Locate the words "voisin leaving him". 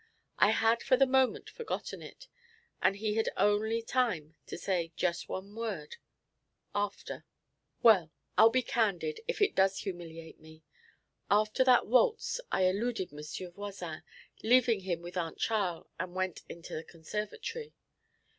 13.51-15.03